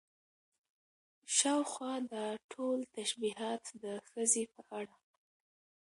[1.35, 4.95] شاوخوا دا ټول تشبيهات د ښځې په اړه